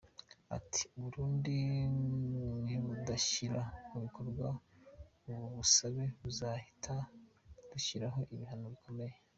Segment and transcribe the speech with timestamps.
[0.57, 1.55] Ati “U Burundi
[2.65, 4.45] nibudashyira mu bikorwa
[5.29, 6.95] ubu busabe, tuzahita
[7.71, 9.15] dushyiraho ibihano bikomeye.